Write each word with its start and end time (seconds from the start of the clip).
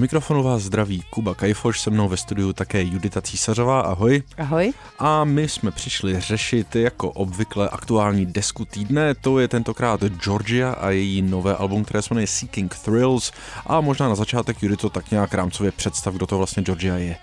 Mikrofonu 0.00 0.42
vás 0.42 0.62
zdraví 0.62 1.02
Kuba 1.10 1.34
Kajfoš, 1.34 1.80
se 1.80 1.90
mnou 1.90 2.08
ve 2.08 2.16
studiu 2.16 2.52
také 2.52 2.82
Judita 2.82 3.20
Císařová, 3.20 3.80
ahoj. 3.80 4.22
Ahoj. 4.38 4.72
A 4.98 5.24
my 5.24 5.48
jsme 5.48 5.70
přišli 5.70 6.20
řešit 6.20 6.76
jako 6.76 7.10
obvykle 7.10 7.68
aktuální 7.68 8.26
desku 8.26 8.64
týdne, 8.64 9.14
to 9.14 9.38
je 9.38 9.48
tentokrát 9.48 10.04
Georgia 10.04 10.72
a 10.72 10.90
její 10.90 11.22
nové 11.22 11.56
album, 11.56 11.84
které 11.84 12.02
se 12.02 12.14
jmenuje 12.14 12.26
Seeking 12.26 12.74
Thrills 12.74 13.32
a 13.66 13.80
možná 13.80 14.08
na 14.08 14.14
začátek 14.14 14.62
Judito 14.62 14.90
tak 14.90 15.10
nějak 15.10 15.34
rámcově 15.34 15.72
představ, 15.72 16.14
kdo 16.14 16.26
to 16.26 16.38
vlastně 16.38 16.62
Georgia 16.62 16.96
je. 16.96 17.16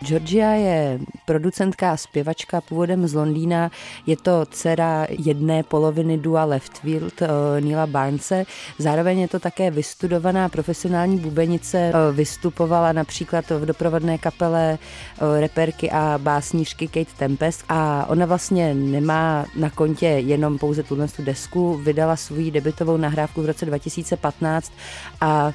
Georgia 0.00 0.50
je 0.50 0.98
producentka 1.24 1.92
a 1.92 1.96
zpěvačka 1.96 2.60
původem 2.60 3.06
z 3.06 3.14
Londýna. 3.14 3.70
Je 4.06 4.16
to 4.16 4.46
dcera 4.50 5.06
jedné 5.10 5.62
poloviny 5.62 6.18
dua 6.18 6.44
Leftfield 6.44 7.22
uh, 7.22 7.28
Neila 7.60 7.86
Barnese. 7.86 8.44
Zároveň 8.78 9.20
je 9.20 9.28
to 9.28 9.38
také 9.38 9.70
vystudovaná 9.70 10.48
profesionální 10.48 11.18
bubenice. 11.18 11.92
Uh, 11.94 12.16
vystupovala 12.16 12.92
například 12.92 13.50
v 13.50 13.66
doprovodné 13.66 14.18
kapele 14.18 14.78
uh, 15.20 15.40
reperky 15.40 15.90
a 15.90 16.18
básnířky 16.22 16.88
Kate 16.88 17.16
Tempest. 17.18 17.64
A 17.68 18.06
ona 18.08 18.26
vlastně 18.26 18.74
nemá 18.74 19.46
na 19.56 19.70
kontě 19.70 20.06
jenom 20.06 20.58
pouze 20.58 20.82
tuhle 20.82 21.06
desku. 21.18 21.76
Vydala 21.76 22.16
svou 22.16 22.50
debitovou 22.50 22.96
nahrávku 22.96 23.42
v 23.42 23.46
roce 23.46 23.66
2015 23.66 24.72
a 25.20 25.52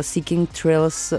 Seeking 0.00 0.50
Thrills 0.62 1.12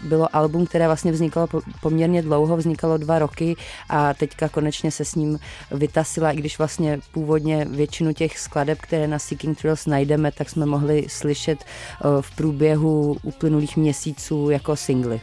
bylo 0.00 0.36
album, 0.36 0.66
které 0.66 0.86
vlastně 0.86 1.12
vzniklo 1.12 1.48
poměrně 1.80 2.11
poměrně 2.12 2.28
dlouho, 2.28 2.56
vznikalo 2.56 2.96
dva 2.96 3.18
roky 3.18 3.56
a 3.88 4.14
teďka 4.14 4.48
konečně 4.48 4.90
se 4.90 5.04
s 5.04 5.14
ním 5.14 5.38
vytasila, 5.70 6.30
i 6.30 6.36
když 6.36 6.58
vlastně 6.58 7.00
původně 7.12 7.66
většinu 7.70 8.12
těch 8.12 8.38
skladeb, 8.38 8.78
které 8.80 9.08
na 9.08 9.18
Seeking 9.18 9.58
Thrills 9.58 9.86
najdeme, 9.86 10.32
tak 10.32 10.50
jsme 10.50 10.66
mohli 10.66 11.06
slyšet 11.08 11.64
eh, 11.64 12.04
v 12.20 12.36
průběhu 12.36 13.16
uplynulých 13.22 13.76
měsíců 13.76 14.50
jako 14.50 14.76
singly. 14.76 15.20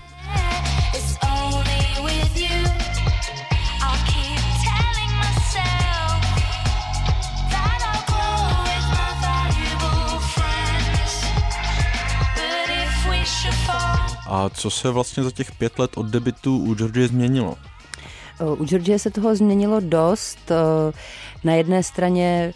A 14.31 14.49
co 14.49 14.69
se 14.69 14.89
vlastně 14.89 15.23
za 15.23 15.31
těch 15.31 15.52
pět 15.52 15.80
let 15.80 15.91
od 15.97 16.05
debitu 16.05 16.58
u 16.58 16.75
Georgie 16.75 17.08
změnilo? 17.08 17.55
U 18.58 18.66
Georgie 18.66 18.99
se 18.99 19.11
toho 19.11 19.35
změnilo 19.35 19.80
dost. 19.80 20.52
Na 21.44 21.53
jedné 21.53 21.83
straně 21.83 22.53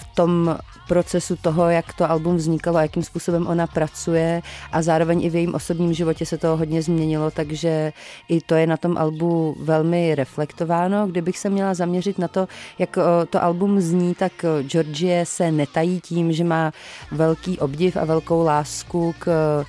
v 0.00 0.14
tom 0.14 0.58
procesu 0.88 1.36
toho, 1.36 1.70
jak 1.70 1.92
to 1.92 2.10
album 2.10 2.36
vznikalo 2.36 2.78
a 2.78 2.82
jakým 2.82 3.02
způsobem 3.02 3.46
ona 3.46 3.66
pracuje 3.66 4.42
a 4.72 4.82
zároveň 4.82 5.24
i 5.24 5.30
v 5.30 5.34
jejím 5.34 5.54
osobním 5.54 5.92
životě 5.92 6.26
se 6.26 6.38
to 6.38 6.56
hodně 6.56 6.82
změnilo, 6.82 7.30
takže 7.30 7.92
i 8.28 8.40
to 8.40 8.54
je 8.54 8.66
na 8.66 8.76
tom 8.76 8.98
albu 8.98 9.56
velmi 9.60 10.14
reflektováno. 10.14 11.06
Kdybych 11.06 11.38
se 11.38 11.50
měla 11.50 11.74
zaměřit 11.74 12.18
na 12.18 12.28
to, 12.28 12.48
jak 12.78 12.98
to 13.30 13.42
album 13.42 13.80
zní, 13.80 14.14
tak 14.14 14.32
Georgie 14.62 15.26
se 15.26 15.52
netají 15.52 16.00
tím, 16.00 16.32
že 16.32 16.44
má 16.44 16.72
velký 17.10 17.58
obdiv 17.58 17.96
a 17.96 18.04
velkou 18.04 18.44
lásku 18.44 19.14
k 19.18 19.64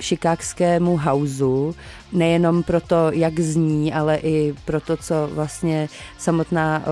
šikákskému 0.00 0.96
hausu, 0.96 1.74
nejenom 2.12 2.62
proto, 2.62 3.10
jak 3.12 3.40
zní, 3.40 3.94
ale 3.94 4.16
i 4.16 4.54
proto, 4.64 4.96
co 4.96 5.28
vlastně 5.32 5.88
samotná 6.18 6.84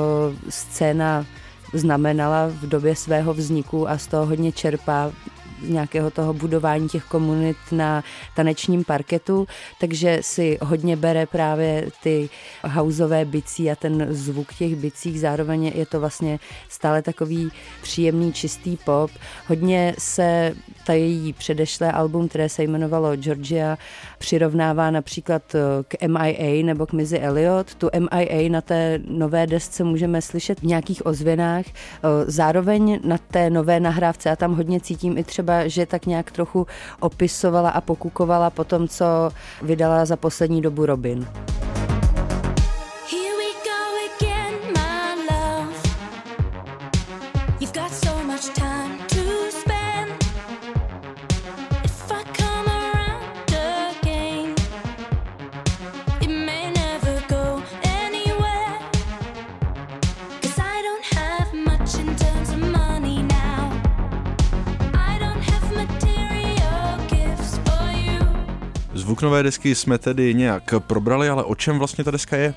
scéna 0.49 1.27
znamenala 1.73 2.47
v 2.47 2.67
době 2.67 2.97
svého 2.97 3.35
vzniku 3.35 3.89
a 3.89 3.99
z 3.99 4.07
toho 4.07 4.27
hodně 4.27 4.53
čerpá 4.53 5.13
nějakého 5.69 6.11
toho 6.11 6.35
budování 6.35 6.89
těch 6.89 7.05
komunit 7.05 7.57
na 7.73 8.05
tanečním 8.37 8.85
parketu, 8.85 9.47
takže 9.81 10.19
si 10.21 10.59
hodně 10.63 10.97
bere 10.97 11.27
právě 11.27 11.87
ty 12.03 12.29
houseové 12.65 13.25
bicí 13.25 13.71
a 13.71 13.77
ten 13.77 14.07
zvuk 14.11 14.55
těch 14.55 14.77
bicích, 14.77 15.21
zároveň 15.21 15.73
je 15.75 15.87
to 15.87 16.01
vlastně 16.01 16.39
stále 16.69 17.03
takový 17.03 17.51
příjemný, 17.83 18.33
čistý 18.33 18.77
pop. 18.77 19.11
Hodně 19.49 19.95
se 19.99 20.55
ta 20.87 20.93
její 20.93 21.33
předešlé 21.33 21.93
album, 21.93 22.29
které 22.29 22.49
se 22.49 22.63
jmenovalo 22.63 23.17
Georgia, 23.17 23.79
přirovnává 24.19 24.91
například 24.91 25.55
eh, 25.55 25.59
k 25.89 26.09
MIA 26.09 26.65
nebo 26.65 26.87
k 26.87 26.93
Mizzy 26.93 27.19
Elliot. 27.19 27.75
Tu 27.75 27.89
MIA 27.99 28.49
na 28.51 28.61
té 28.61 29.01
nové 29.09 29.47
desce 29.47 29.85
můžeme 29.85 30.23
slyšet 30.23 30.61
v 30.61 30.65
nějakých 30.65 31.07
ozvěnách. 31.07 31.67
Eh, 31.67 32.09
zároveň 32.27 33.01
na 33.05 33.19
té 33.19 33.51
nové 33.51 33.81
nahrávce, 33.81 34.31
a 34.31 34.37
tam 34.37 34.55
hodně 34.55 34.81
cítím 34.81 35.19
i 35.19 35.25
třeba, 35.25 35.54
že 35.67 35.87
tak 35.87 36.07
nějak 36.07 36.31
trochu 36.31 36.67
opisovala 37.01 37.71
a 37.71 37.81
pokukovala 37.81 38.51
po 38.51 38.65
tom, 38.65 38.89
co 38.89 39.31
vydala 39.63 40.05
za 40.05 40.17
poslední 40.17 40.63
dobu 40.63 40.87
Robin. 40.87 41.27
Nové 69.23 69.43
desky 69.43 69.75
jsme 69.75 69.99
tedy 69.99 70.35
nějak 70.35 70.75
probrali, 70.79 71.29
ale 71.29 71.45
o 71.45 71.55
čem 71.55 71.79
vlastně 71.79 72.05
ta 72.05 72.11
deska 72.11 72.37
je? 72.37 72.55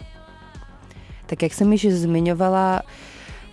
Tak 1.25 1.43
jak 1.43 1.53
jsem 1.53 1.71
již 1.71 1.93
zmiňovala, 1.93 2.81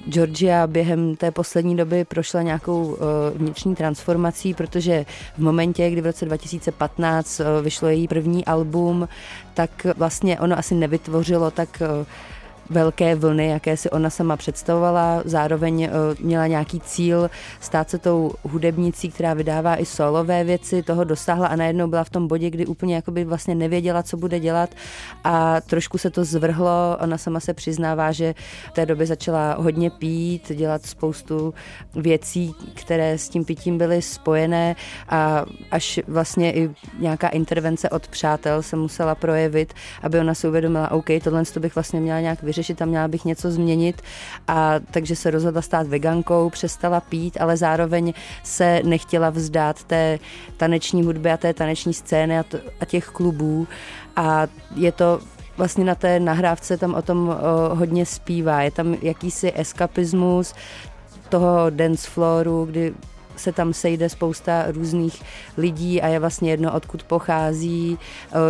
Georgia 0.09 0.67
během 0.67 1.17
té 1.17 1.31
poslední 1.31 1.77
doby 1.77 2.05
prošla 2.05 2.43
nějakou 2.43 2.85
uh, 2.85 2.97
vnitřní 3.35 3.75
transformací, 3.75 4.55
protože 4.55 5.07
v 5.37 5.39
momentě, 5.39 5.91
kdy 5.91 6.01
v 6.01 6.07
roce 6.07 6.25
2015 6.25 7.41
uh, 7.41 7.47
vyšlo 7.63 7.89
její 7.89 8.09
první 8.09 8.45
album, 8.45 9.09
tak 9.55 9.87
vlastně 9.97 10.41
ono 10.41 10.59
asi 10.59 10.75
nevytvořilo 10.75 11.51
tak 11.51 11.83
uh, 12.01 12.07
velké 12.71 13.15
vlny, 13.15 13.49
jaké 13.49 13.77
si 13.77 13.91
ona 13.91 14.11
sama 14.11 14.37
představovala. 14.37 15.23
Zároveň 15.25 15.83
eh, 15.83 15.91
měla 16.21 16.47
nějaký 16.47 16.81
cíl 16.81 17.31
stát 17.61 17.91
se 17.91 17.99
tou 17.99 18.33
hudebnicí, 18.43 19.11
která 19.11 19.35
vydává 19.35 19.77
i 19.77 19.85
solové 19.85 20.45
věci, 20.45 20.83
toho 20.83 21.05
dosáhla 21.05 21.47
a 21.47 21.57
najednou 21.57 21.89
byla 21.89 22.05
v 22.05 22.11
tom 22.11 22.29
bodě, 22.29 22.51
kdy 22.51 22.67
úplně 22.67 22.95
jakoby 22.95 23.25
vlastně 23.25 23.55
nevěděla, 23.55 24.03
co 24.03 24.17
bude 24.17 24.41
dělat 24.41 24.71
a 25.25 25.61
trošku 25.61 25.99
se 25.99 26.11
to 26.11 26.25
zvrhlo. 26.25 26.97
Ona 27.01 27.19
sama 27.19 27.41
se 27.41 27.55
přiznává, 27.55 28.13
že 28.13 28.35
v 28.69 28.73
té 28.73 28.87
době 28.87 29.07
začala 29.07 29.55
hodně 29.55 29.91
pít, 29.91 30.53
dělat 30.55 30.87
spoustu 30.87 31.55
věcí, 31.95 32.55
které 32.75 33.19
s 33.19 33.29
tím 33.29 33.45
pitím 33.45 33.79
byly 33.79 34.03
spojené 34.03 34.77
a 35.09 35.45
až 35.71 36.01
vlastně 36.09 36.53
i 36.55 36.71
nějaká 36.99 37.29
intervence 37.29 37.91
od 37.91 38.09
přátel 38.09 38.63
se 38.63 38.77
musela 38.77 39.15
projevit, 39.15 39.75
aby 40.03 40.21
ona 40.21 40.35
si 40.35 40.49
uvědomila, 40.49 40.91
OK, 40.91 41.07
tohle 41.25 41.43
bych 41.61 41.75
vlastně 41.75 42.01
měla 42.01 42.21
nějak 42.21 42.43
vyřešit 42.43 42.54
vyřešit 42.55 42.83
a 42.83 42.85
měla 42.85 43.09
bych 43.09 43.25
něco 43.25 43.51
změnit. 43.51 44.03
A 44.49 44.75
takže 44.91 45.17
se 45.17 45.31
rozhodla 45.31 45.63
stát 45.63 45.87
vegankou, 45.87 46.51
přestala 46.51 47.01
pít, 47.01 47.37
ale 47.41 47.57
zároveň 47.57 48.13
se 48.43 48.81
nechtěla 48.85 49.31
vzdát 49.31 49.85
té 49.85 50.19
taneční 50.57 51.03
hudby 51.03 51.31
a 51.31 51.37
té 51.37 51.55
taneční 51.55 51.95
scény 51.95 52.39
a, 52.39 52.43
t- 52.43 52.61
a 52.81 52.85
těch 52.85 53.07
klubů. 53.07 53.67
A 54.17 54.47
je 54.75 54.93
to 54.93 55.21
vlastně 55.57 55.85
na 55.85 55.95
té 55.95 56.21
nahrávce 56.21 56.77
tam 56.77 56.95
o 56.95 57.03
tom 57.03 57.29
o, 57.29 57.75
hodně 57.75 58.07
zpívá. 58.07 58.63
Je 58.63 58.71
tam 58.71 58.97
jakýsi 59.03 59.53
eskapismus 59.55 60.55
toho 61.29 61.71
dance 61.71 62.11
flooru, 62.11 62.65
kdy 62.65 62.95
se 63.37 63.53
tam 63.53 63.73
sejde 63.73 64.09
spousta 64.09 64.65
různých 64.69 65.23
lidí 65.57 66.03
a 66.03 66.09
je 66.09 66.19
vlastně 66.19 66.51
jedno, 66.51 66.73
odkud 66.73 67.03
pochází, 67.03 67.99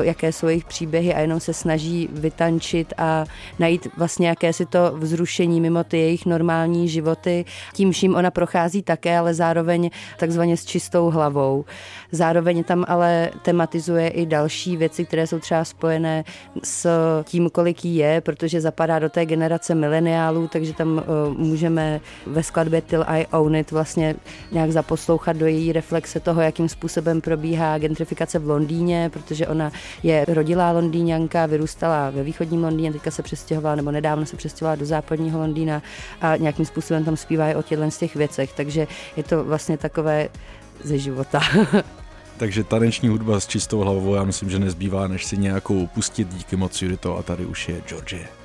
jaké 0.02 0.32
jsou 0.32 0.46
jejich 0.46 0.64
příběhy 0.64 1.14
a 1.14 1.20
jenom 1.20 1.40
se 1.40 1.52
snaží 1.52 2.08
vytančit 2.12 2.94
a 2.98 3.24
najít 3.58 3.88
vlastně 3.96 4.28
jakési 4.28 4.66
to 4.66 4.94
vzrušení 4.96 5.60
mimo 5.60 5.84
ty 5.84 5.98
jejich 5.98 6.26
normální 6.26 6.88
životy. 6.88 7.44
Tím 7.72 7.92
vším 7.92 8.14
ona 8.14 8.30
prochází 8.30 8.82
také, 8.82 9.18
ale 9.18 9.34
zároveň 9.34 9.90
takzvaně 10.18 10.56
s 10.56 10.64
čistou 10.64 11.10
hlavou. 11.10 11.64
Zároveň 12.12 12.64
tam 12.64 12.84
ale 12.88 13.30
tematizuje 13.42 14.08
i 14.08 14.26
další 14.26 14.76
věci, 14.76 15.04
které 15.04 15.26
jsou 15.26 15.38
třeba 15.38 15.64
spojené 15.64 16.24
s 16.64 16.88
tím, 17.24 17.50
kolik 17.50 17.84
jí 17.84 17.96
je, 17.96 18.20
protože 18.20 18.60
zapadá 18.60 18.98
do 18.98 19.08
té 19.08 19.26
generace 19.26 19.74
mileniálů, 19.74 20.48
takže 20.48 20.72
tam 20.72 21.02
můžeme 21.36 22.00
ve 22.26 22.42
skladbě 22.42 22.82
Till 22.82 23.04
I 23.06 23.26
Own 23.26 23.56
It 23.56 23.70
vlastně 23.70 24.14
nějak 24.52 24.72
zaposlouchat 24.74 25.36
do 25.36 25.46
její 25.46 25.72
reflexe 25.72 26.20
toho, 26.20 26.40
jakým 26.40 26.68
způsobem 26.68 27.20
probíhá 27.20 27.78
gentrifikace 27.78 28.38
v 28.38 28.48
Londýně, 28.48 29.10
protože 29.12 29.46
ona 29.46 29.72
je 30.02 30.24
rodilá 30.28 30.72
londýňanka, 30.72 31.46
vyrůstala 31.46 32.10
ve 32.10 32.22
východním 32.22 32.64
Londýně, 32.64 32.92
teďka 32.92 33.10
se 33.10 33.22
přestěhovala, 33.22 33.74
nebo 33.74 33.90
nedávno 33.90 34.26
se 34.26 34.36
přestěhovala 34.36 34.76
do 34.76 34.86
západního 34.86 35.38
Londýna 35.38 35.82
a 36.20 36.36
nějakým 36.36 36.64
způsobem 36.64 37.04
tam 37.04 37.16
zpívá 37.16 37.48
i 37.48 37.54
o 37.54 37.62
těchto 37.62 37.90
z 37.90 37.98
těch 37.98 38.16
věcech, 38.16 38.52
takže 38.52 38.86
je 39.16 39.22
to 39.22 39.44
vlastně 39.44 39.78
takové 39.78 40.28
ze 40.84 40.98
života. 40.98 41.40
Takže 42.36 42.64
taneční 42.64 43.08
hudba 43.08 43.40
s 43.40 43.46
čistou 43.46 43.78
hlavou, 43.78 44.14
já 44.14 44.24
myslím, 44.24 44.50
že 44.50 44.58
nezbývá, 44.58 45.08
než 45.08 45.24
si 45.24 45.36
nějakou 45.36 45.86
pustit 45.86 46.28
díky 46.28 46.56
moc 46.56 46.82
Judito 46.82 47.18
a 47.18 47.22
tady 47.22 47.46
už 47.46 47.68
je 47.68 47.82
Georgie. 47.86 48.43